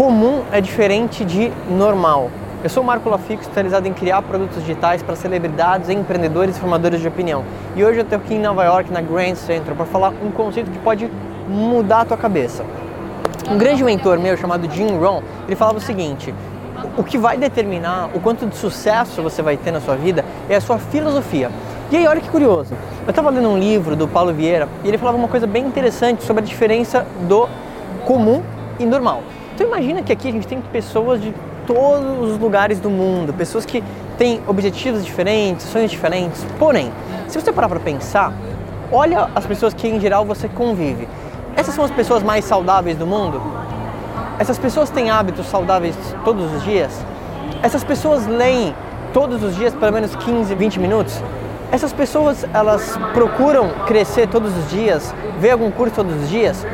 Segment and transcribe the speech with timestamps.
[0.00, 2.30] comum é diferente de normal.
[2.64, 7.02] Eu sou o Marco Lafico, especializado em criar produtos digitais para celebridades, empreendedores e formadores
[7.02, 7.44] de opinião.
[7.76, 10.70] E hoje eu estou aqui em Nova York, na Grand Central, para falar um conceito
[10.70, 11.06] que pode
[11.46, 12.64] mudar a tua cabeça.
[13.46, 16.34] Um grande mentor meu chamado Jim Rohn, ele falava o seguinte:
[16.96, 20.56] o que vai determinar o quanto de sucesso você vai ter na sua vida é
[20.56, 21.50] a sua filosofia.
[21.90, 22.72] E aí, olha que curioso.
[23.04, 26.24] Eu estava lendo um livro do Paulo Vieira e ele falava uma coisa bem interessante
[26.24, 27.46] sobre a diferença do
[28.06, 28.42] comum
[28.78, 29.22] e normal.
[29.60, 31.34] Então imagina que aqui a gente tem pessoas de
[31.66, 33.84] todos os lugares do mundo, pessoas que
[34.16, 36.46] têm objetivos diferentes, sonhos diferentes.
[36.58, 36.90] Porém,
[37.28, 38.32] se você parar para pensar,
[38.90, 41.06] olha as pessoas que em geral você convive.
[41.54, 43.38] Essas são as pessoas mais saudáveis do mundo?
[44.38, 46.98] Essas pessoas têm hábitos saudáveis todos os dias?
[47.62, 48.74] Essas pessoas leem
[49.12, 51.22] todos os dias pelo menos 15, 20 minutos?
[51.70, 56.66] Essas pessoas, elas procuram crescer todos os dias, ver algum curso todos os dias?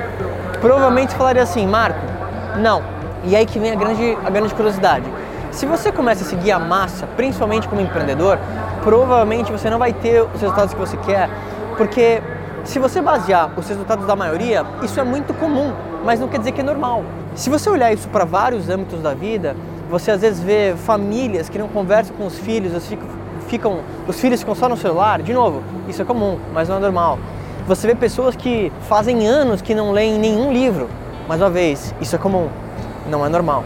[0.60, 2.15] Provavelmente falaria assim, Marco,
[2.56, 2.82] não.
[3.24, 5.04] E aí que vem a grande, a grande curiosidade.
[5.50, 8.38] Se você começa a seguir a massa, principalmente como empreendedor,
[8.82, 11.30] provavelmente você não vai ter os resultados que você quer,
[11.76, 12.22] porque
[12.64, 15.72] se você basear os resultados da maioria, isso é muito comum,
[16.04, 17.04] mas não quer dizer que é normal.
[17.34, 19.56] Se você olhar isso para vários âmbitos da vida,
[19.88, 22.92] você às vezes vê famílias que não conversam com os filhos, os,
[23.46, 25.22] ficam, os filhos ficam só no celular.
[25.22, 27.18] De novo, isso é comum, mas não é normal.
[27.66, 30.88] Você vê pessoas que fazem anos que não leem nenhum livro,
[31.28, 32.48] mais uma vez, isso é comum,
[33.10, 33.64] não é normal.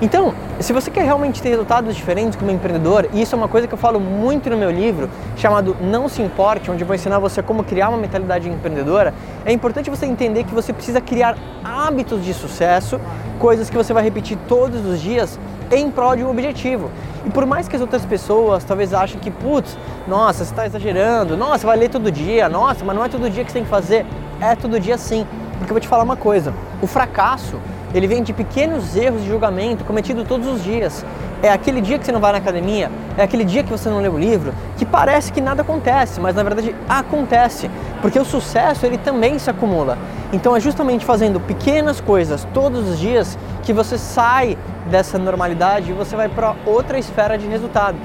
[0.00, 3.66] Então, se você quer realmente ter resultados diferentes como empreendedor, e isso é uma coisa
[3.66, 7.18] que eu falo muito no meu livro, chamado Não Se Importe, onde eu vou ensinar
[7.18, 9.12] você como criar uma mentalidade empreendedora,
[9.44, 13.00] é importante você entender que você precisa criar hábitos de sucesso,
[13.40, 15.36] coisas que você vai repetir todos os dias
[15.72, 16.90] em prol de um objetivo.
[17.26, 21.36] E por mais que as outras pessoas talvez achem que, putz, nossa, você está exagerando,
[21.36, 23.70] nossa, vai ler todo dia, nossa, mas não é todo dia que você tem que
[23.70, 24.06] fazer.
[24.40, 25.26] É todo dia sim.
[25.58, 27.58] Porque eu vou te falar uma coisa: o fracasso
[27.94, 31.04] ele vem de pequenos erros de julgamento cometidos todos os dias.
[31.42, 34.00] É aquele dia que você não vai na academia, é aquele dia que você não
[34.00, 37.70] lê o livro, que parece que nada acontece, mas na verdade acontece,
[38.02, 39.96] porque o sucesso ele também se acumula.
[40.32, 44.58] Então é justamente fazendo pequenas coisas todos os dias que você sai
[44.90, 47.96] dessa normalidade e você vai para outra esfera de resultado.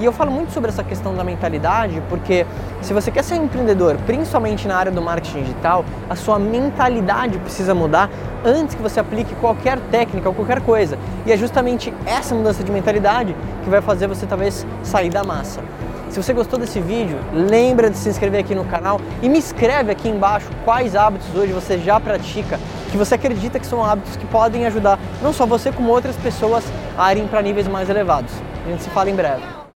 [0.00, 2.46] E eu falo muito sobre essa questão da mentalidade, porque
[2.80, 7.38] se você quer ser um empreendedor, principalmente na área do marketing digital, a sua mentalidade
[7.38, 8.08] precisa mudar
[8.42, 10.98] antes que você aplique qualquer técnica ou qualquer coisa.
[11.26, 15.60] E é justamente essa mudança de mentalidade que vai fazer você talvez sair da massa.
[16.08, 19.92] Se você gostou desse vídeo, lembra de se inscrever aqui no canal e me escreve
[19.92, 22.58] aqui embaixo quais hábitos hoje você já pratica,
[22.90, 26.64] que você acredita que são hábitos que podem ajudar não só você como outras pessoas
[26.96, 28.32] a irem para níveis mais elevados.
[28.66, 29.59] A gente se fala em breve.